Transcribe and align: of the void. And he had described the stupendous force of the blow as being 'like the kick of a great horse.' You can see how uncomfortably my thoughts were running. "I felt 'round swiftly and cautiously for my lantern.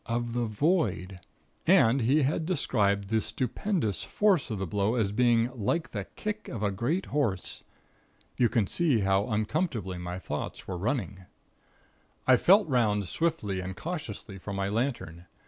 of 0.07 0.33
the 0.33 0.45
void. 0.47 1.19
And 1.67 2.01
he 2.01 2.23
had 2.23 2.47
described 2.47 3.09
the 3.09 3.21
stupendous 3.21 4.03
force 4.03 4.49
of 4.49 4.57
the 4.57 4.65
blow 4.65 4.95
as 4.95 5.11
being 5.11 5.51
'like 5.55 5.89
the 5.89 6.05
kick 6.15 6.47
of 6.47 6.63
a 6.63 6.71
great 6.71 7.05
horse.' 7.13 7.63
You 8.35 8.49
can 8.49 8.65
see 8.65 9.01
how 9.01 9.27
uncomfortably 9.27 9.99
my 9.99 10.17
thoughts 10.17 10.67
were 10.67 10.75
running. 10.75 11.25
"I 12.25 12.35
felt 12.37 12.67
'round 12.67 13.07
swiftly 13.07 13.59
and 13.59 13.77
cautiously 13.77 14.39
for 14.39 14.53
my 14.53 14.69
lantern. 14.69 15.27